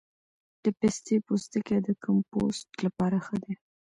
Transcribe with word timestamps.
د 0.63 0.65
پستې 0.79 1.15
پوستکی 1.25 1.77
د 1.87 1.89
کمپوسټ 2.03 2.69
لپاره 2.85 3.17
ښه 3.25 3.37
دی؟ 3.43 3.53